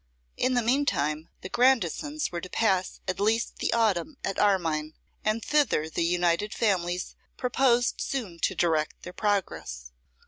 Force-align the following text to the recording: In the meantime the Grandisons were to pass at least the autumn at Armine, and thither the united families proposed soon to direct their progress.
In 0.35 0.55
the 0.55 0.63
meantime 0.63 1.29
the 1.41 1.49
Grandisons 1.51 2.31
were 2.31 2.41
to 2.41 2.49
pass 2.49 3.01
at 3.07 3.19
least 3.19 3.57
the 3.57 3.71
autumn 3.71 4.17
at 4.23 4.39
Armine, 4.39 4.95
and 5.23 5.45
thither 5.45 5.91
the 5.91 6.03
united 6.03 6.55
families 6.55 7.15
proposed 7.37 8.01
soon 8.01 8.39
to 8.39 8.55
direct 8.55 9.03
their 9.03 9.13
progress. 9.13 9.91